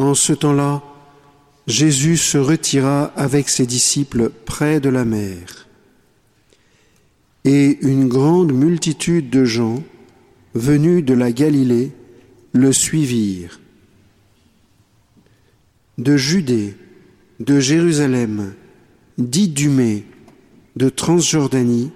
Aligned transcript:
En 0.00 0.14
ce 0.14 0.32
temps-là, 0.32 0.82
Jésus 1.66 2.16
se 2.16 2.38
retira 2.38 3.12
avec 3.16 3.50
ses 3.50 3.66
disciples 3.66 4.30
près 4.46 4.80
de 4.80 4.88
la 4.88 5.04
mer. 5.04 5.68
Et 7.44 7.76
une 7.82 8.08
grande 8.08 8.50
multitude 8.50 9.28
de 9.28 9.44
gens, 9.44 9.82
venus 10.54 11.04
de 11.04 11.12
la 11.12 11.32
Galilée, 11.32 11.90
le 12.52 12.72
suivirent. 12.72 13.60
De 15.98 16.16
Judée, 16.16 16.76
de 17.38 17.60
Jérusalem, 17.60 18.54
d'Idumée, 19.18 20.06
de 20.76 20.88
Transjordanie 20.88 21.90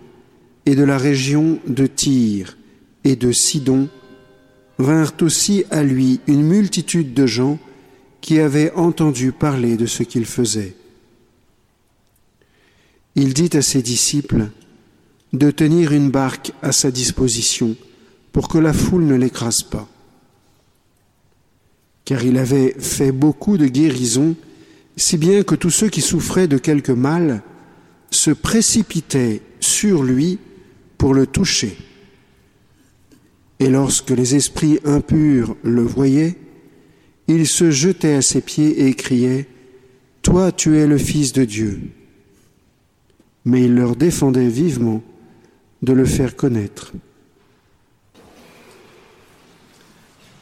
et 0.66 0.74
de 0.74 0.84
la 0.84 0.98
région 0.98 1.58
de 1.66 1.86
Tyr 1.86 2.58
et 3.04 3.16
de 3.16 3.32
Sidon, 3.32 3.88
vinrent 4.78 5.22
aussi 5.22 5.64
à 5.70 5.82
lui 5.82 6.20
une 6.26 6.42
multitude 6.42 7.14
de 7.14 7.26
gens 7.26 7.58
qui 8.24 8.40
avaient 8.40 8.72
entendu 8.72 9.32
parler 9.32 9.76
de 9.76 9.84
ce 9.84 10.02
qu'il 10.02 10.24
faisait. 10.24 10.74
Il 13.16 13.34
dit 13.34 13.50
à 13.54 13.60
ses 13.60 13.82
disciples 13.82 14.48
de 15.34 15.50
tenir 15.50 15.92
une 15.92 16.10
barque 16.10 16.52
à 16.62 16.72
sa 16.72 16.90
disposition 16.90 17.76
pour 18.32 18.48
que 18.48 18.56
la 18.56 18.72
foule 18.72 19.04
ne 19.04 19.14
l'écrase 19.14 19.62
pas. 19.62 19.86
Car 22.06 22.24
il 22.24 22.38
avait 22.38 22.74
fait 22.78 23.12
beaucoup 23.12 23.58
de 23.58 23.66
guérisons, 23.66 24.36
si 24.96 25.18
bien 25.18 25.42
que 25.42 25.54
tous 25.54 25.68
ceux 25.68 25.90
qui 25.90 26.00
souffraient 26.00 26.48
de 26.48 26.56
quelque 26.56 26.92
mal 26.92 27.42
se 28.10 28.30
précipitaient 28.30 29.42
sur 29.60 30.02
lui 30.02 30.38
pour 30.96 31.12
le 31.12 31.26
toucher. 31.26 31.76
Et 33.58 33.68
lorsque 33.68 34.12
les 34.12 34.34
esprits 34.34 34.80
impurs 34.86 35.56
le 35.62 35.82
voyaient, 35.82 36.38
il 37.28 37.46
se 37.46 37.70
jetait 37.70 38.14
à 38.14 38.22
ses 38.22 38.40
pieds 38.40 38.86
et 38.86 38.94
criait, 38.94 39.46
Toi 40.22 40.52
tu 40.52 40.76
es 40.78 40.86
le 40.86 40.98
Fils 40.98 41.32
de 41.32 41.44
Dieu. 41.44 41.80
Mais 43.44 43.64
il 43.64 43.74
leur 43.74 43.96
défendait 43.96 44.48
vivement 44.48 45.02
de 45.82 45.92
le 45.92 46.04
faire 46.04 46.36
connaître. 46.36 46.92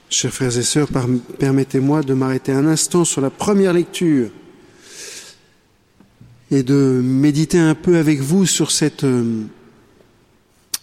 Chers 0.08 0.32
frères 0.32 0.56
et 0.56 0.62
sœurs, 0.62 0.88
permettez-moi 1.38 2.02
de 2.02 2.14
m'arrêter 2.14 2.52
un 2.52 2.66
instant 2.66 3.04
sur 3.04 3.20
la 3.20 3.30
première 3.30 3.72
lecture 3.72 4.30
et 6.50 6.62
de 6.62 7.00
méditer 7.02 7.58
un 7.58 7.74
peu 7.74 7.96
avec 7.96 8.20
vous 8.20 8.44
sur 8.44 8.72
cette 8.72 9.04
euh, 9.04 9.44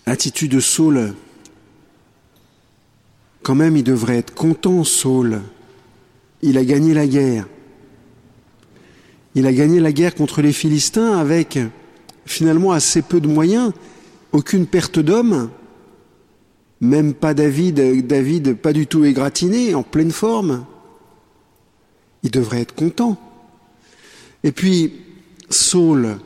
attitude 0.08 0.52
de 0.52 0.60
Saul. 0.60 1.14
Quand 3.44 3.54
même, 3.54 3.78
il 3.78 3.84
devrait 3.84 4.18
être 4.18 4.34
content, 4.34 4.84
Saul, 4.84 5.42
il 6.42 6.58
a 6.58 6.64
gagné 6.64 6.94
la 6.94 7.08
guerre. 7.08 7.48
Il 9.36 9.46
a 9.46 9.54
gagné 9.54 9.80
la 9.80 9.92
guerre 9.92 10.16
contre 10.16 10.42
les 10.42 10.54
Philistins 10.54 11.18
avec 11.18 11.60
finalement 12.26 12.72
assez 12.72 13.02
peu 13.02 13.22
de 13.22 13.28
moyens, 13.28 13.72
aucune 14.32 14.66
perte 14.66 15.00
d'hommes, 15.00 15.50
même 16.82 17.14
pas 17.14 17.34
David, 17.34 18.08
David 18.08 18.56
pas 18.56 18.74
du 18.74 18.88
tout 18.88 19.06
égratigné, 19.06 19.76
en 19.76 19.84
pleine 19.84 20.12
forme. 20.12 20.66
Il 22.24 22.32
devrait 22.32 22.62
être 22.62 22.76
content. 22.76 23.18
Et 24.44 24.52
puis, 24.52 24.94
Saul, 25.50 26.20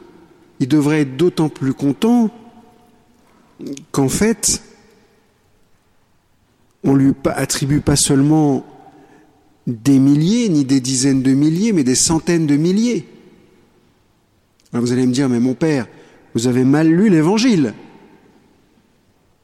il 0.60 0.68
devrait 0.68 1.02
être 1.02 1.18
d'autant 1.18 1.50
plus 1.50 1.74
content 1.74 2.30
qu'en 3.92 4.10
fait, 4.10 4.62
on 6.84 6.96
lui 6.96 7.14
attribue 7.26 7.80
pas 7.80 7.96
seulement 7.96 8.66
des 9.68 10.00
milliers, 10.00 10.50
ni 10.50 10.66
des 10.66 10.82
dizaines 10.82 11.22
de 11.22 11.34
milliers, 11.34 11.72
mais 11.72 11.84
des 11.84 11.96
centaines 11.96 12.48
de 12.48 12.56
milliers. 12.56 13.06
Alors 14.72 14.86
vous 14.86 14.92
allez 14.92 15.06
me 15.06 15.14
dire, 15.14 15.30
mais 15.30 15.40
mon 15.40 15.54
père, 15.54 15.88
vous 16.34 16.48
avez 16.48 16.64
mal 16.64 16.88
lu 16.88 17.10
l'évangile. 17.10 17.74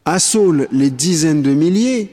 À 0.05 0.19
Saul, 0.19 0.67
les 0.71 0.89
dizaines 0.89 1.41
de 1.41 1.53
milliers, 1.53 2.09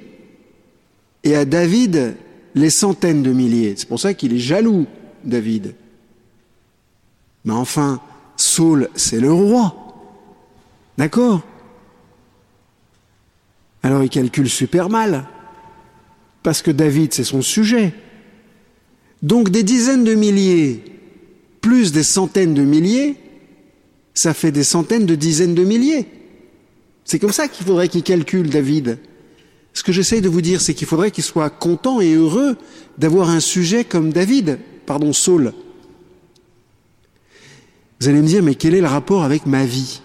et 1.24 1.34
à 1.34 1.44
David, 1.44 2.16
les 2.54 2.70
centaines 2.70 3.22
de 3.22 3.32
milliers. 3.32 3.74
C'est 3.76 3.88
pour 3.88 4.00
ça 4.00 4.14
qu'il 4.14 4.34
est 4.34 4.38
jaloux, 4.38 4.86
David. 5.24 5.74
Mais 7.44 7.52
enfin, 7.52 8.00
Saul, 8.36 8.90
c'est 8.94 9.20
le 9.20 9.32
roi. 9.32 9.74
D'accord? 10.98 11.42
Alors 13.82 14.02
il 14.02 14.10
calcule 14.10 14.48
super 14.48 14.88
mal 14.88 15.26
parce 16.46 16.62
que 16.62 16.70
David, 16.70 17.12
c'est 17.12 17.24
son 17.24 17.42
sujet. 17.42 17.92
Donc 19.20 19.50
des 19.50 19.64
dizaines 19.64 20.04
de 20.04 20.14
milliers, 20.14 20.80
plus 21.60 21.90
des 21.90 22.04
centaines 22.04 22.54
de 22.54 22.62
milliers, 22.62 23.16
ça 24.14 24.32
fait 24.32 24.52
des 24.52 24.62
centaines 24.62 25.06
de 25.06 25.16
dizaines 25.16 25.56
de 25.56 25.64
milliers. 25.64 26.06
C'est 27.04 27.18
comme 27.18 27.32
ça 27.32 27.48
qu'il 27.48 27.66
faudrait 27.66 27.88
qu'il 27.88 28.04
calcule, 28.04 28.48
David. 28.48 29.00
Ce 29.72 29.82
que 29.82 29.90
j'essaye 29.90 30.20
de 30.20 30.28
vous 30.28 30.40
dire, 30.40 30.60
c'est 30.60 30.72
qu'il 30.72 30.86
faudrait 30.86 31.10
qu'il 31.10 31.24
soit 31.24 31.50
content 31.50 32.00
et 32.00 32.14
heureux 32.14 32.56
d'avoir 32.96 33.30
un 33.30 33.40
sujet 33.40 33.82
comme 33.82 34.12
David, 34.12 34.60
pardon, 34.86 35.12
Saul. 35.12 35.52
Vous 37.98 38.08
allez 38.08 38.22
me 38.22 38.28
dire, 38.28 38.44
mais 38.44 38.54
quel 38.54 38.76
est 38.76 38.80
le 38.80 38.86
rapport 38.86 39.24
avec 39.24 39.46
ma 39.46 39.64
vie? 39.66 40.00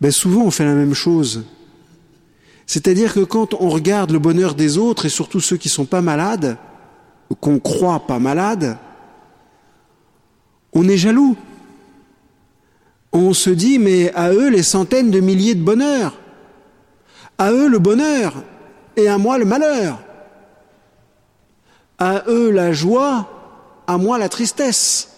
Ben 0.00 0.10
Souvent, 0.10 0.44
on 0.46 0.50
fait 0.50 0.64
la 0.64 0.74
même 0.74 0.94
chose. 0.94 1.44
C'est-à-dire 2.66 3.12
que 3.12 3.20
quand 3.20 3.54
on 3.54 3.68
regarde 3.68 4.10
le 4.10 4.18
bonheur 4.18 4.54
des 4.54 4.78
autres, 4.78 5.06
et 5.06 5.10
surtout 5.10 5.40
ceux 5.40 5.56
qui 5.56 5.68
ne 5.68 5.72
sont 5.72 5.84
pas 5.84 6.00
malades, 6.00 6.56
qu'on 7.40 7.58
croit 7.58 8.06
pas 8.06 8.18
malades, 8.18 8.78
on 10.72 10.88
est 10.88 10.96
jaloux. 10.96 11.36
On 13.12 13.32
se 13.32 13.50
dit, 13.50 13.78
mais 13.78 14.12
à 14.14 14.32
eux 14.32 14.48
les 14.48 14.62
centaines 14.62 15.10
de 15.10 15.20
milliers 15.20 15.54
de 15.54 15.62
bonheurs, 15.62 16.18
à 17.38 17.52
eux 17.52 17.68
le 17.68 17.78
bonheur, 17.78 18.42
et 18.96 19.08
à 19.08 19.18
moi 19.18 19.38
le 19.38 19.44
malheur, 19.44 20.00
à 21.98 22.24
eux 22.28 22.50
la 22.50 22.72
joie, 22.72 23.28
à 23.86 23.98
moi 23.98 24.18
la 24.18 24.28
tristesse. 24.28 25.10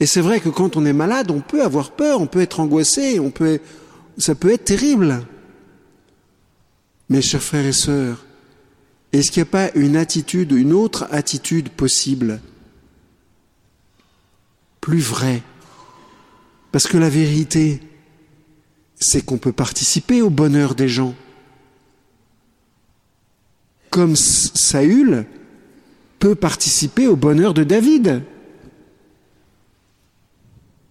Et 0.00 0.06
c'est 0.06 0.20
vrai 0.20 0.40
que 0.40 0.48
quand 0.48 0.76
on 0.76 0.84
est 0.84 0.92
malade, 0.92 1.30
on 1.30 1.40
peut 1.40 1.62
avoir 1.62 1.90
peur, 1.90 2.20
on 2.20 2.26
peut 2.26 2.40
être 2.40 2.60
angoissé, 2.60 3.18
on 3.18 3.30
peut, 3.30 3.58
ça 4.16 4.34
peut 4.34 4.52
être 4.52 4.64
terrible. 4.64 5.24
Mes 7.08 7.22
chers 7.22 7.42
frères 7.42 7.66
et 7.66 7.72
sœurs, 7.72 8.24
est-ce 9.12 9.30
qu'il 9.30 9.42
n'y 9.42 9.48
a 9.48 9.50
pas 9.50 9.70
une 9.74 9.96
attitude, 9.96 10.52
une 10.52 10.72
autre 10.72 11.06
attitude 11.10 11.70
possible, 11.70 12.40
plus 14.80 15.00
vraie? 15.00 15.42
Parce 16.70 16.86
que 16.86 16.98
la 16.98 17.08
vérité, 17.08 17.80
c'est 19.00 19.24
qu'on 19.24 19.38
peut 19.38 19.52
participer 19.52 20.20
au 20.20 20.28
bonheur 20.28 20.74
des 20.74 20.88
gens. 20.88 21.14
Comme 23.90 24.16
Saül 24.16 25.24
peut 26.18 26.34
participer 26.34 27.06
au 27.06 27.16
bonheur 27.16 27.54
de 27.54 27.64
David. 27.64 28.22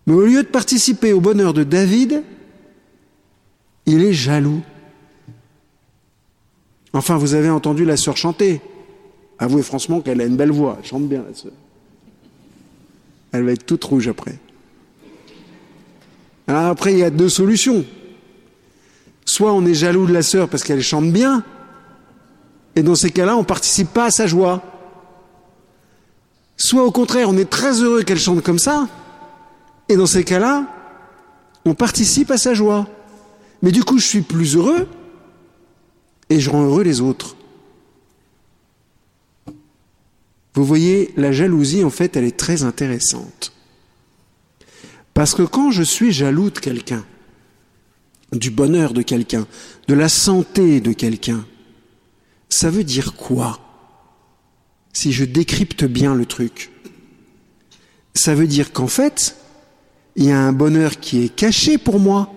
Mais 0.07 0.13
au 0.13 0.25
lieu 0.25 0.41
de 0.41 0.47
participer 0.47 1.13
au 1.13 1.21
bonheur 1.21 1.53
de 1.53 1.63
David, 1.63 2.23
il 3.85 4.01
est 4.01 4.13
jaloux. 4.13 4.63
Enfin, 6.93 7.17
vous 7.17 7.33
avez 7.33 7.49
entendu 7.49 7.85
la 7.85 7.97
sœur 7.97 8.17
chanter. 8.17 8.61
Avouez 9.39 9.61
franchement 9.61 10.01
qu'elle 10.01 10.21
a 10.21 10.25
une 10.25 10.37
belle 10.37 10.51
voix. 10.51 10.77
Elle 10.79 10.87
chante 10.87 11.07
bien, 11.07 11.23
la 11.27 11.35
sœur. 11.35 11.51
Elle 13.31 13.43
va 13.43 13.51
être 13.51 13.65
toute 13.65 13.83
rouge 13.83 14.07
après. 14.07 14.39
Alors 16.47 16.65
après, 16.65 16.93
il 16.93 16.99
y 16.99 17.03
a 17.03 17.09
deux 17.09 17.29
solutions. 17.29 17.85
Soit 19.25 19.51
on 19.53 19.65
est 19.65 19.73
jaloux 19.73 20.07
de 20.07 20.13
la 20.13 20.21
sœur 20.21 20.47
parce 20.47 20.63
qu'elle 20.63 20.81
chante 20.81 21.11
bien, 21.11 21.43
et 22.75 22.83
dans 22.83 22.95
ces 22.95 23.11
cas-là, 23.11 23.35
on 23.35 23.41
ne 23.41 23.45
participe 23.45 23.89
pas 23.89 24.05
à 24.05 24.11
sa 24.11 24.27
joie. 24.27 24.61
Soit 26.55 26.83
au 26.83 26.91
contraire, 26.91 27.29
on 27.29 27.37
est 27.37 27.49
très 27.49 27.81
heureux 27.81 28.03
qu'elle 28.03 28.19
chante 28.19 28.41
comme 28.41 28.59
ça, 28.59 28.87
et 29.89 29.97
dans 29.97 30.05
ces 30.05 30.23
cas-là, 30.23 30.65
on 31.65 31.73
participe 31.73 32.31
à 32.31 32.37
sa 32.37 32.53
joie. 32.53 32.87
Mais 33.61 33.71
du 33.71 33.83
coup, 33.83 33.97
je 33.97 34.05
suis 34.05 34.21
plus 34.21 34.55
heureux 34.55 34.87
et 36.29 36.39
je 36.39 36.49
rends 36.49 36.65
heureux 36.65 36.83
les 36.83 37.01
autres. 37.01 37.35
Vous 40.53 40.65
voyez, 40.65 41.13
la 41.17 41.31
jalousie, 41.31 41.83
en 41.83 41.89
fait, 41.89 42.15
elle 42.17 42.23
est 42.23 42.37
très 42.37 42.63
intéressante. 42.63 43.53
Parce 45.13 45.35
que 45.35 45.43
quand 45.43 45.71
je 45.71 45.83
suis 45.83 46.11
jaloux 46.11 46.49
de 46.49 46.59
quelqu'un, 46.59 47.05
du 48.31 48.49
bonheur 48.49 48.93
de 48.93 49.01
quelqu'un, 49.01 49.47
de 49.87 49.93
la 49.93 50.09
santé 50.09 50.81
de 50.81 50.93
quelqu'un, 50.93 51.45
ça 52.49 52.69
veut 52.69 52.83
dire 52.83 53.15
quoi? 53.15 53.59
Si 54.93 55.11
je 55.11 55.25
décrypte 55.25 55.85
bien 55.85 56.15
le 56.15 56.25
truc, 56.25 56.71
ça 58.13 58.33
veut 58.33 58.47
dire 58.47 58.73
qu'en 58.73 58.87
fait, 58.87 59.35
il 60.15 60.25
y 60.25 60.31
a 60.31 60.39
un 60.39 60.53
bonheur 60.53 60.99
qui 60.99 61.23
est 61.23 61.29
caché 61.29 61.77
pour 61.77 61.99
moi, 61.99 62.33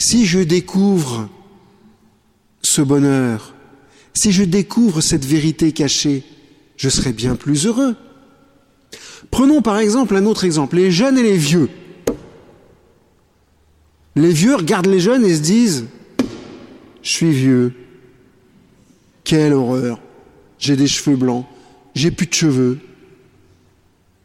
si 0.00 0.24
je 0.24 0.40
découvre 0.40 1.28
ce 2.62 2.80
bonheur, 2.80 3.54
si 4.14 4.32
je 4.32 4.42
découvre 4.42 5.02
cette 5.02 5.24
vérité 5.24 5.72
cachée, 5.72 6.24
je 6.76 6.88
serai 6.88 7.12
bien 7.12 7.36
plus 7.36 7.66
heureux. 7.66 7.94
Prenons 9.30 9.62
par 9.62 9.78
exemple 9.78 10.16
un 10.16 10.24
autre 10.24 10.44
exemple, 10.44 10.76
les 10.76 10.90
jeunes 10.90 11.18
et 11.18 11.22
les 11.22 11.36
vieux. 11.36 11.68
Les 14.16 14.32
vieux 14.32 14.56
regardent 14.56 14.86
les 14.86 15.00
jeunes 15.00 15.24
et 15.24 15.36
se 15.36 15.42
disent, 15.42 15.84
je 17.02 17.10
suis 17.10 17.30
vieux, 17.30 17.74
quelle 19.22 19.52
horreur, 19.52 20.00
j'ai 20.58 20.76
des 20.76 20.88
cheveux 20.88 21.16
blancs, 21.16 21.46
j'ai 21.94 22.10
plus 22.10 22.26
de 22.26 22.34
cheveux, 22.34 22.78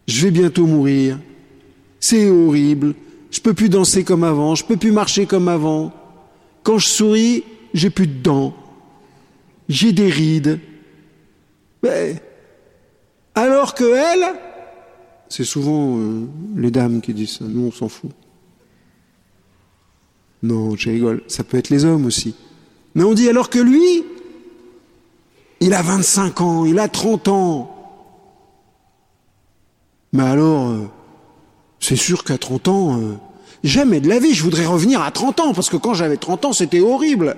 je 0.07 0.21
vais 0.21 0.31
bientôt 0.31 0.65
mourir, 0.65 1.19
c'est 1.99 2.29
horrible, 2.29 2.95
je 3.35 3.41
peux 3.41 3.53
plus 3.53 3.67
danser 3.67 4.05
comme 4.05 4.23
avant, 4.23 4.55
je 4.55 4.63
peux 4.63 4.77
plus 4.77 4.93
marcher 4.93 5.25
comme 5.25 5.49
avant, 5.49 5.91
quand 6.63 6.77
je 6.77 6.87
souris, 6.87 7.43
j'ai 7.73 7.89
plus 7.89 8.07
de 8.07 8.13
dents, 8.23 8.55
j'ai 9.67 9.91
des 9.91 10.09
rides. 10.09 10.61
Mais, 11.83 12.15
alors 13.35 13.75
que 13.75 13.83
elle, 13.83 14.23
c'est 15.27 15.43
souvent 15.43 15.97
euh, 15.97 16.27
les 16.55 16.71
dames 16.71 17.01
qui 17.01 17.13
disent 17.13 17.39
ça, 17.39 17.45
nous 17.45 17.67
on 17.67 17.71
s'en 17.73 17.89
fout. 17.89 18.11
Non, 20.41 20.77
je 20.77 20.89
rigole, 20.89 21.21
ça 21.27 21.43
peut 21.43 21.57
être 21.57 21.69
les 21.69 21.83
hommes 21.83 22.05
aussi. 22.05 22.35
Mais 22.93 23.03
on 23.03 23.13
dit 23.13 23.27
alors 23.27 23.49
que 23.49 23.59
lui, 23.59 24.05
il 25.59 25.73
a 25.73 25.81
25 25.81 26.39
ans, 26.39 26.63
il 26.63 26.79
a 26.79 26.87
30 26.87 27.27
ans. 27.27 27.99
Mais 30.13 30.23
alors, 30.23 30.69
euh, 30.69 30.87
c'est 31.81 31.97
sûr 31.97 32.23
qu'à 32.23 32.37
30 32.37 32.67
ans, 32.69 32.97
euh, 32.97 33.15
jamais 33.65 33.99
de 33.99 34.07
la 34.07 34.19
vie, 34.19 34.33
je 34.33 34.43
voudrais 34.43 34.65
revenir 34.65 35.01
à 35.01 35.11
30 35.11 35.39
ans, 35.39 35.53
parce 35.53 35.69
que 35.69 35.77
quand 35.77 35.93
j'avais 35.93 36.17
30 36.17 36.45
ans, 36.45 36.53
c'était 36.53 36.79
horrible. 36.79 37.35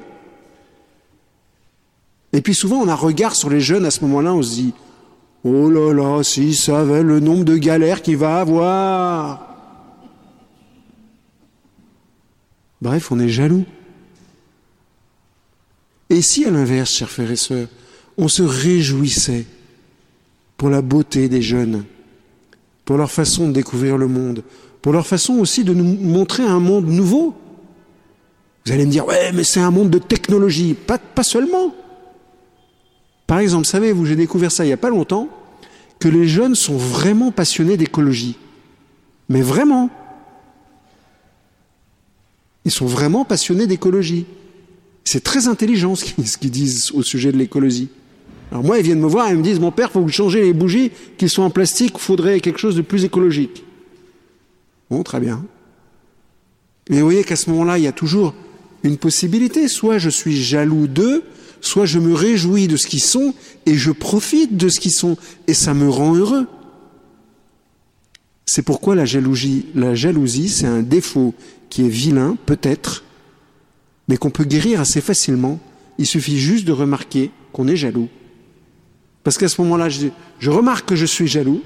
Et 2.33 2.41
puis 2.41 2.53
souvent, 2.53 2.77
on 2.77 2.87
a 2.87 2.91
un 2.91 2.95
regard 2.95 3.35
sur 3.35 3.49
les 3.49 3.61
jeunes 3.61 3.85
à 3.85 3.91
ce 3.91 4.01
moment-là, 4.01 4.33
on 4.33 4.41
se 4.41 4.53
dit, 4.53 4.73
oh 5.43 5.69
là 5.69 5.93
là, 5.93 6.23
si 6.23 6.55
ça 6.55 6.79
avait 6.79 7.03
le 7.03 7.19
nombre 7.19 7.45
de 7.45 7.57
galères 7.57 8.01
qu'il 8.01 8.17
va 8.17 8.39
avoir. 8.39 9.47
Bref, 12.81 13.11
on 13.11 13.19
est 13.19 13.29
jaloux. 13.29 13.65
Et 16.09 16.21
si, 16.21 16.45
à 16.45 16.51
l'inverse, 16.51 16.91
chers 16.91 17.09
frères 17.09 17.31
et 17.31 17.35
sœurs, 17.35 17.67
on 18.17 18.27
se 18.27 18.43
réjouissait 18.43 19.45
pour 20.57 20.69
la 20.69 20.81
beauté 20.81 21.29
des 21.29 21.41
jeunes, 21.41 21.85
pour 22.85 22.97
leur 22.97 23.11
façon 23.11 23.47
de 23.47 23.53
découvrir 23.53 23.97
le 23.97 24.07
monde, 24.07 24.43
pour 24.81 24.93
leur 24.93 25.05
façon 25.05 25.35
aussi 25.35 25.63
de 25.63 25.73
nous 25.73 25.83
montrer 25.83 26.43
un 26.43 26.59
monde 26.59 26.87
nouveau. 26.87 27.35
Vous 28.65 28.71
allez 28.71 28.85
me 28.85 28.91
dire, 28.91 29.05
ouais, 29.05 29.31
mais 29.33 29.43
c'est 29.43 29.59
un 29.59 29.71
monde 29.71 29.89
de 29.89 29.97
technologie. 29.97 30.73
Pas, 30.73 30.99
seulement. 31.23 31.73
Par 33.25 33.39
exemple, 33.39 33.65
savez-vous, 33.65 34.05
j'ai 34.05 34.15
découvert 34.15 34.51
ça 34.51 34.63
il 34.63 34.67
n'y 34.67 34.73
a 34.73 34.77
pas 34.77 34.89
longtemps, 34.89 35.29
que 35.99 36.07
les 36.07 36.27
jeunes 36.27 36.55
sont 36.55 36.77
vraiment 36.77 37.31
passionnés 37.31 37.77
d'écologie. 37.77 38.37
Mais 39.29 39.41
vraiment. 39.41 39.89
Ils 42.65 42.71
sont 42.71 42.85
vraiment 42.85 43.25
passionnés 43.25 43.67
d'écologie. 43.67 44.25
C'est 45.03 45.23
très 45.23 45.47
intelligent 45.47 45.95
ce 45.95 46.37
qu'ils 46.37 46.51
disent 46.51 46.91
au 46.93 47.03
sujet 47.03 47.31
de 47.31 47.37
l'écologie. 47.37 47.89
Alors 48.51 48.63
moi, 48.63 48.77
ils 48.77 48.83
viennent 48.83 48.99
me 48.99 49.07
voir 49.07 49.29
et 49.29 49.35
me 49.35 49.43
disent, 49.43 49.59
mon 49.59 49.71
père, 49.71 49.87
il 49.89 49.93
faut 49.93 49.99
que 49.99 50.05
vous 50.05 50.11
changez 50.11 50.41
les 50.41 50.53
bougies 50.53 50.91
qui 51.17 51.27
sont 51.29 51.43
en 51.43 51.49
plastique, 51.49 51.93
il 51.95 52.01
faudrait 52.01 52.39
quelque 52.39 52.59
chose 52.59 52.75
de 52.75 52.81
plus 52.81 53.03
écologique. 53.03 53.63
Bon, 54.89 55.03
très 55.03 55.19
bien. 55.19 55.45
Mais 56.89 56.99
vous 56.99 57.05
voyez 57.05 57.23
qu'à 57.23 57.35
ce 57.35 57.49
moment-là, 57.49 57.77
il 57.77 57.83
y 57.83 57.87
a 57.87 57.91
toujours 57.91 58.33
une 58.83 58.97
possibilité. 58.97 59.67
Soit 59.67 59.97
je 59.97 60.09
suis 60.09 60.41
jaloux 60.41 60.87
d'eux, 60.87 61.23
soit 61.61 61.85
je 61.85 61.99
me 61.99 62.13
réjouis 62.13 62.67
de 62.67 62.77
ce 62.77 62.87
qu'ils 62.87 63.03
sont 63.03 63.33
et 63.65 63.75
je 63.75 63.91
profite 63.91 64.57
de 64.57 64.69
ce 64.69 64.79
qu'ils 64.79 64.93
sont 64.93 65.17
et 65.47 65.53
ça 65.53 65.73
me 65.73 65.89
rend 65.89 66.15
heureux. 66.15 66.47
C'est 68.45 68.61
pourquoi 68.61 68.95
la 68.95 69.05
jalousie, 69.05 70.49
c'est 70.49 70.67
un 70.67 70.81
défaut 70.81 71.33
qui 71.69 71.85
est 71.85 71.89
vilain, 71.89 72.37
peut-être, 72.45 73.03
mais 74.07 74.15
qu'on 74.15 74.29
peut 74.29 74.45
guérir 74.45 74.79
assez 74.79 75.01
facilement. 75.01 75.59
Il 75.97 76.05
suffit 76.05 76.39
juste 76.39 76.65
de 76.65 76.71
remarquer 76.71 77.31
qu'on 77.51 77.67
est 77.67 77.75
jaloux. 77.75 78.07
Parce 79.23 79.37
qu'à 79.37 79.49
ce 79.49 79.61
moment-là, 79.61 79.89
je, 79.89 80.49
remarque 80.49 80.87
que 80.87 80.95
je 80.95 81.05
suis 81.05 81.27
jaloux, 81.27 81.61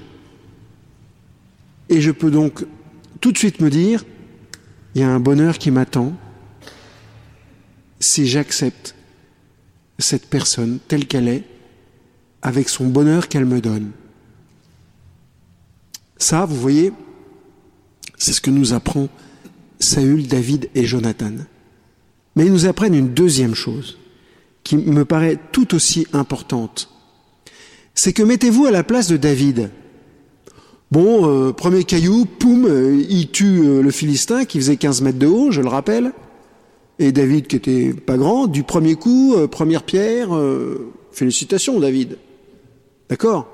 et 1.88 2.00
je 2.00 2.10
peux 2.10 2.32
donc 2.32 2.64
tout 3.22 3.32
de 3.32 3.38
suite 3.38 3.60
me 3.60 3.70
dire, 3.70 4.04
il 4.94 5.00
y 5.00 5.04
a 5.04 5.08
un 5.08 5.20
bonheur 5.20 5.56
qui 5.56 5.70
m'attend 5.70 6.12
si 8.00 8.26
j'accepte 8.26 8.94
cette 9.98 10.26
personne 10.26 10.80
telle 10.88 11.06
qu'elle 11.06 11.28
est, 11.28 11.44
avec 12.42 12.68
son 12.68 12.88
bonheur 12.88 13.28
qu'elle 13.28 13.46
me 13.46 13.62
donne. 13.62 13.92
Ça, 16.18 16.44
vous 16.44 16.56
voyez, 16.56 16.92
c'est 18.18 18.34
ce 18.34 18.42
que 18.42 18.50
nous 18.50 18.74
apprend 18.74 19.08
Saül, 19.78 20.26
David 20.26 20.68
et 20.74 20.84
Jonathan. 20.84 21.32
Mais 22.36 22.44
ils 22.44 22.52
nous 22.52 22.66
apprennent 22.66 22.94
une 22.94 23.14
deuxième 23.14 23.54
chose 23.54 23.96
qui 24.64 24.76
me 24.76 25.06
paraît 25.06 25.38
tout 25.52 25.74
aussi 25.74 26.06
importante 26.12 26.92
c'est 27.94 28.12
que 28.12 28.22
mettez-vous 28.22 28.66
à 28.66 28.70
la 28.70 28.84
place 28.84 29.08
de 29.08 29.16
David. 29.16 29.70
Bon, 30.92 31.26
euh, 31.26 31.54
premier 31.54 31.84
caillou, 31.84 32.26
poum, 32.26 32.66
euh, 32.66 33.02
il 33.08 33.30
tue 33.30 33.62
euh, 33.62 33.80
le 33.80 33.90
Philistin 33.90 34.44
qui 34.44 34.58
faisait 34.58 34.76
15 34.76 35.00
mètres 35.00 35.18
de 35.18 35.26
haut, 35.26 35.50
je 35.50 35.62
le 35.62 35.68
rappelle. 35.68 36.12
Et 36.98 37.12
David, 37.12 37.46
qui 37.46 37.56
était 37.56 37.94
pas 37.94 38.18
grand, 38.18 38.46
du 38.46 38.62
premier 38.62 38.94
coup, 38.96 39.34
première 39.50 39.84
pierre, 39.84 40.28
félicitations 41.10 41.80
David. 41.80 42.18
D'accord? 43.08 43.48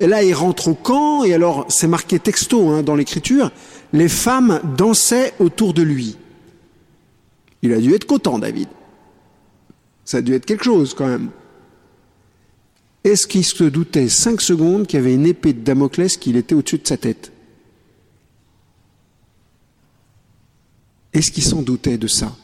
Et 0.00 0.06
là, 0.06 0.22
il 0.22 0.32
rentre 0.32 0.68
au 0.68 0.74
camp, 0.74 1.24
et 1.24 1.34
alors, 1.34 1.66
c'est 1.68 1.86
marqué 1.86 2.18
texto 2.18 2.70
hein, 2.70 2.82
dans 2.82 2.96
l'écriture, 2.96 3.52
les 3.92 4.08
femmes 4.08 4.58
dansaient 4.76 5.34
autour 5.40 5.74
de 5.74 5.82
lui. 5.82 6.16
Il 7.60 7.74
a 7.74 7.78
dû 7.78 7.92
être 7.92 8.06
content, 8.06 8.38
David. 8.38 8.68
Ça 10.06 10.16
a 10.16 10.20
dû 10.22 10.32
être 10.32 10.46
quelque 10.46 10.64
chose 10.64 10.94
quand 10.94 11.06
même. 11.06 11.28
Est-ce 13.04 13.26
qu'il 13.26 13.44
se 13.44 13.64
doutait 13.64 14.08
cinq 14.08 14.40
secondes 14.40 14.86
qu'il 14.86 14.98
y 14.98 15.02
avait 15.02 15.14
une 15.14 15.26
épée 15.26 15.52
de 15.52 15.60
Damoclès 15.60 16.16
qui 16.16 16.36
était 16.36 16.54
au-dessus 16.54 16.78
de 16.78 16.86
sa 16.86 16.96
tête. 16.96 17.32
Est-ce 21.12 21.30
qu'il 21.30 21.44
s'en 21.44 21.62
doutait 21.62 21.98
de 21.98 22.06
ça. 22.06 22.36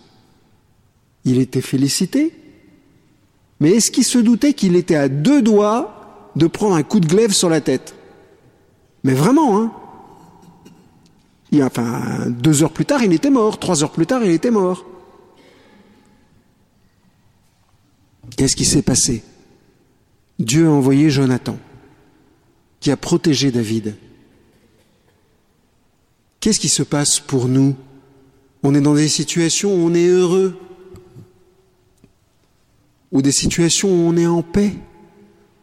Il 1.24 1.38
était 1.38 1.60
félicité. 1.60 2.34
Mais 3.60 3.70
est-ce 3.70 3.90
qu'il 3.90 4.04
se 4.04 4.18
doutait 4.18 4.54
qu'il 4.54 4.76
était 4.76 4.96
à 4.96 5.08
deux 5.08 5.42
doigts 5.42 5.94
de 6.36 6.46
prendre 6.46 6.74
un 6.74 6.82
coup 6.82 7.00
de 7.00 7.06
glaive 7.06 7.32
sur 7.32 7.48
la 7.48 7.60
tête. 7.60 7.94
Mais 9.02 9.14
vraiment, 9.14 9.60
hein. 9.60 9.72
Enfin, 11.62 12.26
deux 12.28 12.64
heures 12.64 12.72
plus 12.72 12.84
tard, 12.84 13.04
il 13.04 13.12
était 13.12 13.30
mort. 13.30 13.60
Trois 13.60 13.84
heures 13.84 13.92
plus 13.92 14.06
tard, 14.06 14.24
il 14.24 14.30
était 14.30 14.50
mort. 14.50 14.84
Qu'est-ce 18.36 18.56
qui 18.56 18.64
s'est 18.64 18.82
passé? 18.82 19.22
Dieu 20.38 20.66
a 20.66 20.70
envoyé 20.70 21.10
Jonathan, 21.10 21.58
qui 22.80 22.90
a 22.90 22.96
protégé 22.96 23.50
David. 23.50 23.94
Qu'est-ce 26.40 26.60
qui 26.60 26.68
se 26.68 26.82
passe 26.82 27.20
pour 27.20 27.48
nous? 27.48 27.76
On 28.62 28.74
est 28.74 28.80
dans 28.80 28.94
des 28.94 29.08
situations 29.08 29.74
où 29.74 29.86
on 29.86 29.94
est 29.94 30.06
heureux, 30.06 30.58
ou 33.12 33.22
des 33.22 33.32
situations 33.32 33.88
où 33.88 34.08
on 34.08 34.16
est 34.16 34.26
en 34.26 34.42
paix, 34.42 34.74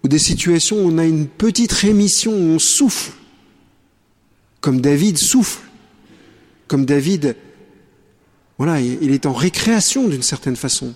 ou 0.03 0.07
des 0.07 0.19
situations 0.19 0.77
où 0.77 0.87
on 0.87 0.97
a 0.97 1.05
une 1.05 1.27
petite 1.27 1.71
rémission, 1.71 2.31
où 2.31 2.55
on 2.55 2.59
souffle, 2.59 3.11
comme 4.61 4.81
David 4.81 5.17
souffle, 5.17 5.61
comme 6.67 6.85
David, 6.85 7.35
voilà, 8.57 8.79
il 8.79 9.11
est 9.11 9.25
en 9.25 9.33
récréation 9.33 10.07
d'une 10.07 10.21
certaine 10.21 10.55
façon. 10.55 10.93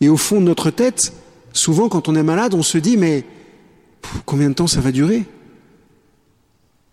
Et 0.00 0.08
au 0.08 0.16
fond 0.16 0.40
de 0.40 0.46
notre 0.46 0.70
tête, 0.70 1.12
souvent 1.54 1.88
quand 1.88 2.08
on 2.08 2.14
est 2.14 2.22
malade, 2.22 2.52
on 2.52 2.62
se 2.62 2.76
dit 2.76 2.98
mais 2.98 3.24
combien 4.26 4.50
de 4.50 4.54
temps 4.54 4.66
ça 4.66 4.82
va 4.82 4.92
durer? 4.92 5.24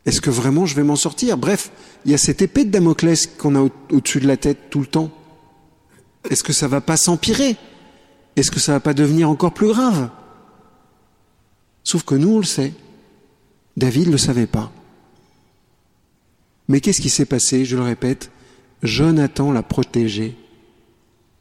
Est-ce 0.06 0.22
que 0.22 0.30
vraiment 0.30 0.66
je 0.66 0.76
vais 0.76 0.84
m'en 0.84 0.96
sortir? 0.96 1.38
Bref, 1.38 1.72
il 2.06 2.12
y 2.12 2.14
a 2.14 2.18
cette 2.18 2.42
épée 2.42 2.64
de 2.64 2.72
Damoclès 2.72 3.28
qu'on 3.28 3.56
a 3.56 3.70
au-dessus 3.92 4.20
de 4.20 4.28
la 4.28 4.38
tête 4.38 4.70
tout 4.70 4.80
le 4.80 4.88
temps. 4.88 5.12
Est-ce 6.30 6.44
que 6.44 6.54
ça 6.54 6.68
va 6.68 6.82
pas 6.82 6.98
s'empirer? 6.98 7.58
Est-ce 8.36 8.50
que 8.52 8.60
ça 8.60 8.74
va 8.74 8.80
pas 8.80 8.94
devenir 8.94 9.30
encore 9.30 9.54
plus 9.54 9.68
grave? 9.68 10.10
Sauf 11.84 12.04
que 12.04 12.16
nous, 12.16 12.36
on 12.36 12.40
le 12.40 12.46
sait. 12.46 12.74
David 13.76 14.08
ne 14.08 14.14
le 14.14 14.18
savait 14.18 14.48
pas. 14.48 14.72
Mais 16.68 16.80
qu'est-ce 16.80 17.02
qui 17.02 17.10
s'est 17.10 17.26
passé? 17.26 17.66
Je 17.66 17.76
le 17.76 17.82
répète, 17.82 18.32
Jonathan 18.82 19.52
l'a 19.52 19.64
protégé. 19.64 20.36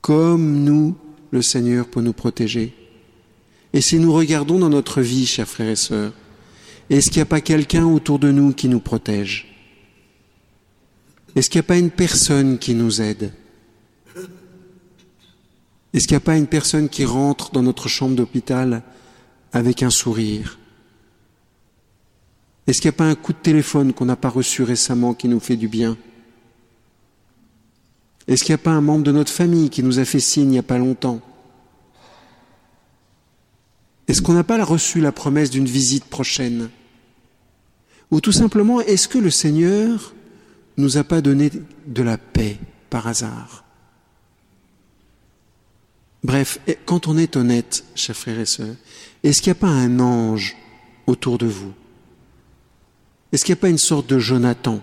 Comme 0.00 0.65
nous, 0.65 0.97
le 1.31 1.43
Seigneur 1.43 1.87
peut 1.87 2.00
nous 2.00 2.12
protéger. 2.12 2.75
Et 3.73 3.81
si 3.81 3.99
nous 3.99 4.12
regardons 4.12 4.59
dans 4.59 4.69
notre 4.69 5.00
vie, 5.00 5.27
chers 5.27 5.49
frères 5.49 5.69
et 5.69 5.77
sœurs, 5.77 6.12
est-ce 6.89 7.09
qu'il 7.09 7.19
n'y 7.19 7.23
a 7.23 7.27
pas 7.27 7.41
quelqu'un 7.41 7.87
autour 7.87 8.19
de 8.19 8.33
nous 8.33 8.53
qui 8.53 8.69
nous 8.69 8.81
protège? 8.81 9.47
Est-ce 11.37 11.49
qu'il 11.49 11.61
n'y 11.61 11.67
a 11.67 11.69
pas 11.69 11.79
une 11.79 11.91
personne 11.91 12.59
qui 12.59 12.75
nous 12.75 13.00
aide? 13.00 13.33
Est-ce 15.93 16.07
qu'il 16.07 16.17
n'y 16.17 16.23
a 16.23 16.25
pas 16.25 16.37
une 16.37 16.49
personne 16.49 16.89
qui 16.89 17.05
rentre 17.05 17.53
dans 17.53 17.62
notre 17.62 17.89
chambre 17.89 18.17
d'hôpital 18.17 18.83
avec 19.53 19.83
un 19.83 19.91
sourire? 19.91 20.59
Est-ce 22.67 22.81
qu'il 22.81 22.89
n'y 22.89 22.95
a 22.95 22.99
pas 22.99 23.09
un 23.09 23.15
coup 23.15 23.33
de 23.33 23.39
téléphone 23.39 23.93
qu'on 23.93 24.05
n'a 24.05 24.17
pas 24.17 24.29
reçu 24.29 24.62
récemment 24.65 25.15
qui 25.15 25.29
nous 25.29 25.41
fait 25.41 25.57
du 25.57 25.69
bien? 25.69 25.97
Est-ce 28.27 28.45
qu'il 28.45 28.53
n'y 28.53 28.61
a 28.61 28.65
pas 28.65 28.71
un 28.71 28.81
membre 28.81 29.05
de 29.05 29.12
notre 29.12 29.33
famille 29.33 29.71
qui 29.71 29.83
nous 29.83 29.99
a 29.99 30.05
fait 30.05 30.21
signe 30.21 30.45
il 30.45 30.50
n'y 30.50 30.59
a 30.59 30.65
pas 30.65 30.79
longtemps? 30.79 31.21
Est-ce 34.11 34.23
qu'on 34.23 34.33
n'a 34.33 34.43
pas 34.43 34.64
reçu 34.64 35.00
la 35.00 35.12
promesse 35.12 35.50
d'une 35.50 35.69
visite 35.69 36.05
prochaine? 36.05 36.69
Ou 38.11 38.21
tout 38.21 38.33
simplement, 38.33 38.81
est-ce 38.81 39.07
que 39.07 39.19
le 39.19 39.31
Seigneur 39.31 40.14
nous 40.76 40.97
a 40.97 41.05
pas 41.05 41.21
donné 41.21 41.49
de 41.87 42.02
la 42.02 42.19
paix 42.19 42.59
par 42.90 43.07
hasard? 43.07 43.62
Bref, 46.25 46.59
quand 46.87 47.07
on 47.07 47.19
est 47.19 47.37
honnête, 47.37 47.85
chers 47.95 48.17
frères 48.17 48.40
et 48.40 48.47
sœurs, 48.47 48.75
est-ce 49.23 49.40
qu'il 49.40 49.52
n'y 49.52 49.59
a 49.59 49.61
pas 49.61 49.69
un 49.69 50.00
ange 50.00 50.57
autour 51.07 51.38
de 51.38 51.47
vous? 51.47 51.73
Est-ce 53.31 53.45
qu'il 53.45 53.55
n'y 53.55 53.61
a 53.61 53.62
pas 53.62 53.71
une 53.71 53.79
sorte 53.79 54.09
de 54.09 54.19
Jonathan 54.19 54.81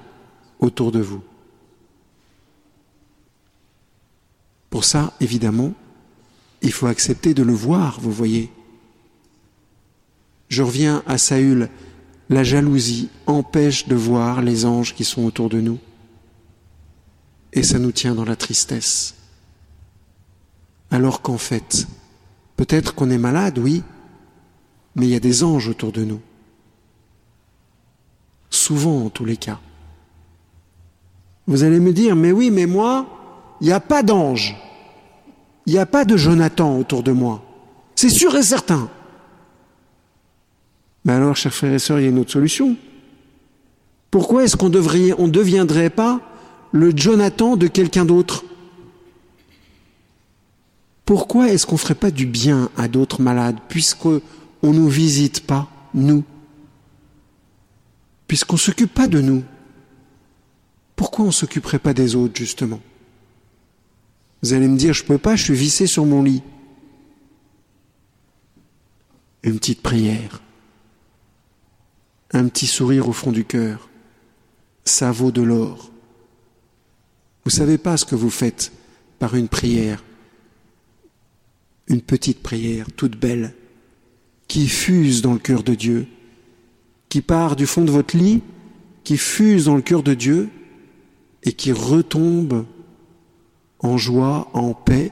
autour 0.62 0.94
de 0.94 1.02
vous? 1.02 1.22
Pour 4.70 4.86
ça, 4.86 5.14
évidemment, 5.20 5.74
il 6.62 6.72
faut 6.72 6.88
accepter 6.88 7.34
de 7.34 7.44
le 7.44 7.52
voir, 7.52 8.00
vous 8.00 8.14
voyez. 8.14 8.50
Je 10.50 10.64
reviens 10.64 11.04
à 11.06 11.18
Saül. 11.18 11.70
La 12.30 12.44
jalousie 12.44 13.10
empêche 13.26 13.88
de 13.88 13.96
voir 13.96 14.42
les 14.42 14.66
anges 14.66 14.94
qui 14.94 15.06
sont 15.06 15.24
autour 15.24 15.50
de 15.50 15.62
nous. 15.62 15.80
Et 17.54 17.64
ça 17.64 17.80
nous 17.80 17.94
tient 17.94 18.16
dans 18.16 18.26
la 18.26 18.36
tristesse 18.36 19.18
alors 20.92 21.22
qu'en 21.22 21.38
fait, 21.38 21.88
peut-être 22.56 22.96
qu'on 22.96 23.10
est 23.10 23.18
malade, 23.18 23.58
oui, 23.60 23.84
mais 24.96 25.08
il 25.08 25.12
y 25.12 25.16
a 25.16 25.20
des 25.20 25.44
anges 25.44 25.68
autour 25.68 25.92
de 25.92 26.04
nous. 26.04 26.22
Souvent, 28.50 29.06
en 29.06 29.10
tous 29.10 29.26
les 29.26 29.38
cas. 29.38 29.60
Vous 31.46 31.64
allez 31.64 31.80
me 31.80 31.94
dire, 31.94 32.16
mais 32.16 32.32
oui, 32.32 32.52
mais 32.52 32.66
moi, 32.66 33.06
il 33.62 33.68
n'y 33.68 33.74
a 33.74 33.80
pas 33.80 34.04
d'ange. 34.04 34.56
Il 35.66 35.74
n'y 35.74 35.80
a 35.80 35.86
pas 35.86 36.06
de 36.06 36.16
Jonathan 36.16 36.78
autour 36.78 37.04
de 37.04 37.12
moi. 37.12 37.44
C'est 37.96 38.10
sûr 38.10 38.36
et 38.36 38.44
certain. 38.44 38.90
Mais 41.08 41.14
alors, 41.14 41.38
chers 41.38 41.54
frères 41.54 41.74
et 41.74 41.80
sœurs, 41.80 42.00
il 42.00 42.04
y 42.04 42.06
a 42.06 42.10
une 42.10 42.20
autre 42.20 42.34
solution. 42.34 42.76
Pourquoi 44.12 44.44
est-ce 44.44 44.58
qu'on 44.58 44.70
ne 44.70 45.30
deviendrait 45.30 45.90
pas 45.90 46.20
le 46.74 46.92
Jonathan 46.96 47.56
de 47.56 47.68
quelqu'un 47.68 48.04
d'autre? 48.04 48.44
Pourquoi 51.06 51.50
est-ce 51.50 51.66
qu'on 51.66 51.76
ne 51.76 51.80
ferait 51.80 51.96
pas 51.96 52.12
du 52.12 52.26
bien 52.26 52.70
à 52.76 52.90
d'autres 52.90 53.22
malades 53.22 53.58
puisqu'on 53.70 54.22
ne 54.64 54.74
nous 54.74 54.90
visite 54.90 55.48
pas, 55.48 55.70
nous? 55.94 56.26
Puisqu'on 58.28 58.56
ne 58.56 58.60
s'occupe 58.60 58.94
pas 58.94 59.08
de 59.08 59.22
nous. 59.22 59.46
Pourquoi 60.98 61.24
on 61.24 61.30
ne 61.30 61.34
s'occuperait 61.34 61.80
pas 61.80 61.94
des 61.94 62.16
autres, 62.16 62.36
justement? 62.36 62.82
Vous 64.44 64.52
allez 64.52 64.68
me 64.68 64.78
dire, 64.78 64.94
je 64.94 65.04
ne 65.04 65.08
peux 65.08 65.18
pas, 65.18 65.38
je 65.38 65.46
suis 65.46 65.54
vissé 65.54 65.88
sur 65.88 66.06
mon 66.06 66.22
lit. 66.22 66.44
Une 69.44 69.58
petite 69.58 69.82
prière, 69.82 70.42
un 72.38 72.48
petit 72.48 72.68
sourire 72.68 73.10
au 73.10 73.14
fond 73.14 73.32
du 73.32 73.46
cœur, 73.46 73.90
ça 74.86 75.12
vaut 75.12 75.32
de 75.32 75.42
l'or. 75.42 75.92
Vous 77.44 77.52
ne 77.52 77.56
savez 77.56 77.78
pas 77.78 77.98
ce 77.98 78.06
que 78.06 78.16
vous 78.16 78.30
faites 78.30 78.72
par 79.20 79.36
une 79.36 79.48
prière 79.48 80.04
une 81.88 82.02
petite 82.02 82.44
prière 82.44 82.88
toute 82.96 83.18
belle 83.18 83.54
qui 84.48 84.68
fuse 84.68 85.22
dans 85.22 85.34
le 85.34 85.40
cœur 85.40 85.64
de 85.64 85.76
Dieu, 85.76 86.08
qui 87.10 87.22
part 87.22 87.56
du 87.56 87.66
fond 87.66 87.84
de 87.84 87.92
votre 87.92 88.16
lit, 88.16 88.42
qui 89.04 89.18
fuse 89.18 89.66
dans 89.66 89.76
le 89.76 89.82
cœur 89.82 90.04
de 90.04 90.14
Dieu 90.14 90.50
et 91.44 91.54
qui 91.54 91.72
retombe 91.72 92.66
en 93.80 93.98
joie, 93.98 94.50
en 94.54 94.74
paix 94.74 95.12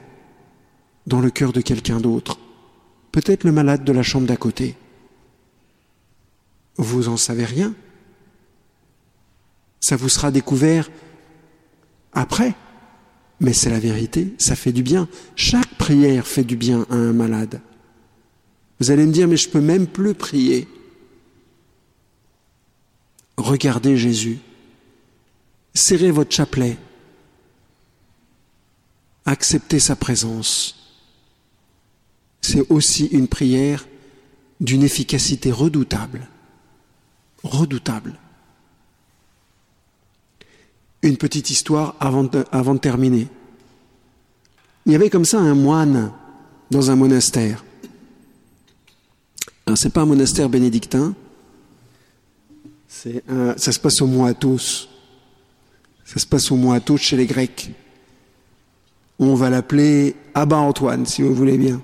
dans 1.06 1.20
le 1.20 1.30
cœur 1.30 1.52
de 1.52 1.60
quelqu'un 1.60 2.00
d'autre, 2.00 2.38
peut-être 3.12 3.44
le 3.44 3.52
malade 3.52 3.84
de 3.84 3.92
la 3.92 4.02
chambre 4.02 4.26
d'à 4.26 4.36
côté. 4.36 4.74
Vous 6.78 7.08
en 7.08 7.16
savez 7.16 7.44
rien. 7.44 7.74
Ça 9.80 9.96
vous 9.96 10.08
sera 10.08 10.30
découvert 10.30 10.90
après. 12.12 12.54
Mais 13.38 13.52
c'est 13.52 13.70
la 13.70 13.78
vérité, 13.78 14.34
ça 14.38 14.56
fait 14.56 14.72
du 14.72 14.82
bien. 14.82 15.08
Chaque 15.34 15.74
prière 15.76 16.26
fait 16.26 16.44
du 16.44 16.56
bien 16.56 16.86
à 16.90 16.94
un 16.94 17.12
malade. 17.12 17.60
Vous 18.80 18.90
allez 18.90 19.06
me 19.06 19.12
dire, 19.12 19.28
mais 19.28 19.36
je 19.36 19.48
peux 19.48 19.60
même 19.60 19.86
plus 19.86 20.14
prier. 20.14 20.68
Regardez 23.36 23.96
Jésus. 23.96 24.38
Serrez 25.74 26.10
votre 26.10 26.34
chapelet. 26.34 26.78
Acceptez 29.26 29.80
sa 29.80 29.96
présence. 29.96 30.76
C'est 32.40 32.70
aussi 32.70 33.06
une 33.06 33.28
prière 33.28 33.86
d'une 34.60 34.82
efficacité 34.82 35.52
redoutable. 35.52 36.28
Redoutable. 37.46 38.14
Une 41.02 41.16
petite 41.16 41.50
histoire 41.50 41.94
avant 42.00 42.24
de, 42.24 42.78
terminer. 42.78 43.28
Il 44.84 44.92
y 44.92 44.94
avait 44.96 45.10
comme 45.10 45.24
ça 45.24 45.38
un 45.38 45.54
moine 45.54 46.12
dans 46.70 46.90
un 46.90 46.96
monastère. 46.96 47.64
Alors 49.66 49.78
c'est 49.78 49.90
pas 49.90 50.02
un 50.02 50.06
monastère 50.06 50.48
bénédictin, 50.48 51.14
c'est 52.88 53.22
ça 53.56 53.72
se 53.72 53.78
passe 53.78 54.00
au 54.00 54.06
Mont 54.06 54.24
Athos. 54.24 54.88
Ça 56.04 56.18
se 56.18 56.26
passe 56.26 56.50
au 56.50 56.56
Mont 56.56 56.72
Athos 56.72 56.98
chez 56.98 57.16
les 57.16 57.26
Grecs. 57.26 57.70
On 59.18 59.34
va 59.34 59.50
l'appeler 59.50 60.16
Abba 60.34 60.56
Antoine, 60.56 61.06
si 61.06 61.22
vous 61.22 61.34
voulez 61.34 61.58
bien. 61.58 61.80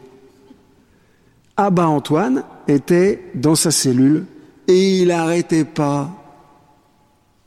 Abba 1.56 1.86
Antoine 1.86 2.44
était 2.66 3.30
dans 3.34 3.54
sa 3.54 3.70
cellule 3.70 4.26
et 4.68 5.00
il 5.00 5.08
n'arrêtait 5.08 5.64
pas 5.64 6.10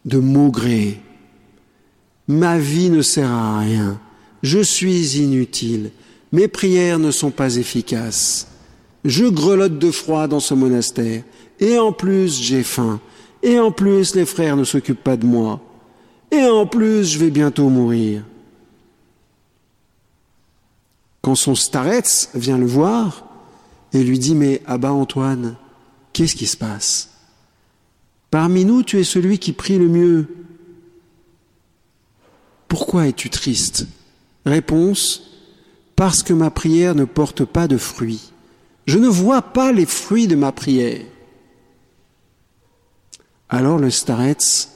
de 0.06 0.20
maugréer. 0.20 1.00
Ma 2.28 2.58
vie 2.58 2.90
ne 2.90 3.02
sert 3.02 3.32
à 3.32 3.60
rien. 3.60 4.00
Je 4.42 4.60
suis 4.60 5.18
inutile. 5.18 5.92
Mes 6.32 6.48
prières 6.48 7.00
ne 7.00 7.12
sont 7.12 7.32
pas 7.32 7.56
efficaces. 7.56 8.48
Je 9.04 9.26
grelotte 9.26 9.80
de 9.80 9.92
froid 9.92 10.28
dans 10.28 10.40
ce 10.40 10.54
monastère. 10.54 11.24
Et 11.60 11.78
en 11.78 11.92
plus, 11.92 12.42
j'ai 12.42 12.64
faim. 12.64 13.00
Et 13.44 13.60
en 13.60 13.72
plus, 13.72 14.16
les 14.16 14.26
frères 14.26 14.58
ne 14.58 14.64
s'occupent 14.64 15.04
pas 15.04 15.18
de 15.18 15.26
moi. 15.26 15.62
Et 16.32 16.44
en 16.44 16.66
plus, 16.66 17.06
je 17.06 17.20
vais 17.20 17.30
bientôt 17.30 17.70
mourir. 17.70 18.24
Quand 21.22 21.36
son 21.36 21.56
starets 21.56 22.30
vient 22.34 22.58
le 22.58 22.66
voir 22.66 23.26
et 23.94 24.04
lui 24.04 24.20
dit 24.20 24.36
Mais 24.36 24.62
Abba 24.66 24.92
Antoine, 24.92 25.56
qu'est-ce 26.16 26.36
qui 26.36 26.48
se 26.48 26.56
passe? 26.56 27.10
Parmi 28.32 28.64
nous, 28.64 28.84
tu 28.84 28.98
es 28.98 29.04
celui 29.04 29.38
qui 29.38 29.52
prie 29.52 29.78
le 29.78 29.90
mieux. 29.90 30.28
Pourquoi 32.70 33.08
es-tu 33.08 33.30
triste? 33.30 33.86
Réponse 34.46 35.24
Parce 35.98 36.24
que 36.24 36.34
ma 36.34 36.52
prière 36.52 36.96
ne 36.96 37.04
porte 37.04 37.44
pas 37.44 37.68
de 37.68 37.78
fruits. 37.78 38.32
Je 38.88 38.98
ne 38.98 39.10
vois 39.10 39.42
pas 39.42 39.74
les 39.74 39.86
fruits 39.86 40.28
de 40.28 40.36
ma 40.36 40.54
prière. 40.54 41.06
Alors 43.50 43.78
le 43.78 43.90
starets 43.90 44.70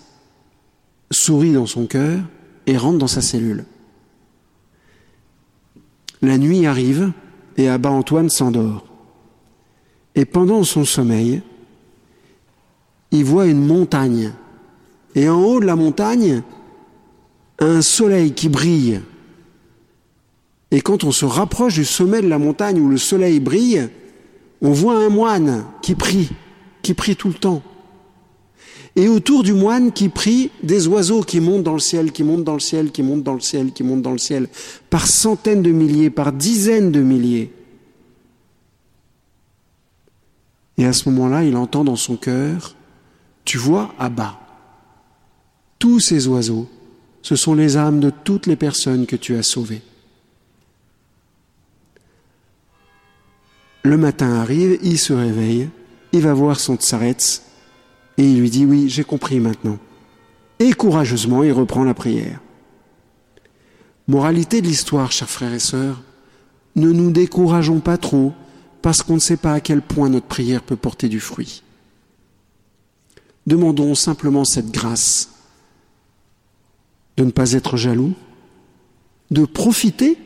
sourit 1.11 1.53
dans 1.53 1.65
son 1.65 1.87
cœur 1.87 2.19
et 2.67 2.75
rentre 2.75 2.97
dans 2.97 3.07
sa 3.07 3.21
cellule. 3.21 3.65
La 6.21 6.37
nuit 6.37 6.65
arrive 6.65 7.13
et 7.55 7.69
Abba 7.69 7.89
Antoine 7.89 8.29
s'endort. 8.29 8.88
Et 10.19 10.25
pendant 10.25 10.65
son 10.65 10.83
sommeil, 10.83 11.41
il 13.11 13.23
voit 13.23 13.45
une 13.45 13.65
montagne. 13.65 14.33
Et 15.15 15.29
en 15.29 15.41
haut 15.41 15.61
de 15.61 15.65
la 15.65 15.77
montagne, 15.77 16.43
un 17.57 17.81
soleil 17.81 18.33
qui 18.33 18.49
brille. 18.49 18.99
Et 20.71 20.81
quand 20.81 21.05
on 21.05 21.13
se 21.13 21.23
rapproche 21.23 21.75
du 21.75 21.85
sommet 21.85 22.21
de 22.21 22.27
la 22.27 22.37
montagne 22.37 22.81
où 22.81 22.89
le 22.89 22.97
soleil 22.97 23.39
brille, 23.39 23.87
on 24.61 24.71
voit 24.71 24.97
un 24.97 25.07
moine 25.07 25.63
qui 25.81 25.95
prie, 25.95 26.29
qui 26.81 26.93
prie 26.93 27.15
tout 27.15 27.29
le 27.29 27.35
temps. 27.35 27.63
Et 28.97 29.07
autour 29.07 29.43
du 29.43 29.53
moine 29.53 29.93
qui 29.93 30.09
prie, 30.09 30.51
des 30.63 30.89
oiseaux 30.89 31.21
qui 31.21 31.39
montent 31.39 31.63
dans 31.63 31.75
le 31.75 31.79
ciel, 31.79 32.11
qui 32.11 32.23
montent 32.23 32.43
dans 32.43 32.55
le 32.55 32.59
ciel, 32.59 32.91
qui 32.91 33.03
montent 33.03 33.23
dans 33.23 33.35
le 33.35 33.39
ciel, 33.39 33.71
qui 33.71 33.83
montent 33.83 34.01
dans 34.01 34.11
le 34.11 34.17
ciel, 34.17 34.49
par 34.89 35.07
centaines 35.07 35.61
de 35.61 35.71
milliers, 35.71 36.09
par 36.09 36.33
dizaines 36.33 36.91
de 36.91 36.99
milliers. 36.99 37.53
Et 40.79 40.85
à 40.85 40.93
ce 40.93 41.07
moment-là, 41.09 41.43
il 41.43 41.55
entend 41.55 41.83
dans 41.83 41.95
son 41.95 42.15
cœur, 42.15 42.75
tu 43.45 43.59
vois, 43.59 43.93
à 43.99 44.09
bas, 44.09 44.39
tous 45.77 45.99
ces 45.99 46.27
oiseaux 46.27 46.67
ce 47.21 47.35
sont 47.35 47.53
les 47.53 47.77
âmes 47.77 47.99
de 47.99 48.09
toutes 48.09 48.47
les 48.47 48.55
personnes 48.55 49.05
que 49.05 49.15
tu 49.15 49.35
as 49.35 49.43
sauvées. 49.43 49.81
Le 53.83 53.97
matin 53.97 54.35
arrive, 54.35 54.79
il 54.83 54.97
se 54.97 55.13
réveille, 55.13 55.69
il 56.11 56.21
va 56.21 56.33
voir 56.33 56.59
son 56.59 56.75
tsaretz 56.75 57.43
et 58.17 58.23
il 58.23 58.39
lui 58.39 58.49
dit 58.49 58.65
oui, 58.65 58.89
j'ai 58.89 59.03
compris 59.03 59.39
maintenant. 59.39 59.77
Et 60.59 60.73
courageusement, 60.73 61.43
il 61.43 61.51
reprend 61.51 61.83
la 61.83 61.93
prière. 61.93 62.39
Moralité 64.07 64.61
de 64.61 64.67
l'histoire, 64.67 65.11
chers 65.11 65.29
frères 65.29 65.53
et 65.53 65.59
sœurs, 65.59 66.01
ne 66.75 66.91
nous 66.91 67.11
décourageons 67.11 67.79
pas 67.79 67.97
trop 67.97 68.33
parce 68.81 69.03
qu'on 69.03 69.15
ne 69.15 69.19
sait 69.19 69.37
pas 69.37 69.53
à 69.53 69.59
quel 69.59 69.81
point 69.81 70.09
notre 70.09 70.27
prière 70.27 70.63
peut 70.63 70.75
porter 70.75 71.09
du 71.09 71.19
fruit. 71.19 71.63
Demandons 73.47 73.95
simplement 73.95 74.45
cette 74.45 74.71
grâce 74.71 75.31
de 77.17 77.23
ne 77.23 77.31
pas 77.31 77.53
être 77.53 77.77
jaloux, 77.77 78.13
de 79.31 79.45
profiter 79.45 80.17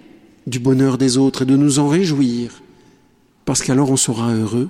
du 0.45 0.59
bonheur 0.59 0.97
des 0.97 1.17
autres 1.17 1.43
et 1.43 1.45
de 1.45 1.55
nous 1.55 1.79
en 1.79 1.87
réjouir, 1.87 2.61
parce 3.45 3.61
qu'alors 3.61 3.89
on 3.89 3.97
sera 3.97 4.33
heureux, 4.33 4.69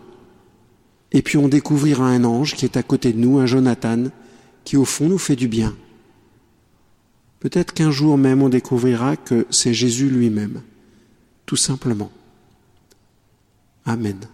et 1.11 1.21
puis 1.21 1.37
on 1.37 1.47
découvrira 1.47 2.07
un 2.07 2.23
ange 2.23 2.55
qui 2.55 2.65
est 2.65 2.77
à 2.77 2.83
côté 2.83 3.11
de 3.11 3.19
nous, 3.19 3.39
un 3.39 3.45
Jonathan, 3.45 4.05
qui 4.63 4.77
au 4.77 4.85
fond 4.85 5.09
nous 5.09 5.17
fait 5.17 5.35
du 5.35 5.47
bien. 5.47 5.75
Peut-être 7.39 7.73
qu'un 7.73 7.91
jour 7.91 8.17
même 8.17 8.41
on 8.41 8.49
découvrira 8.49 9.17
que 9.17 9.45
c'est 9.49 9.73
Jésus 9.73 10.09
lui-même, 10.09 10.61
tout 11.45 11.57
simplement. 11.57 12.11
Amen. 13.85 14.32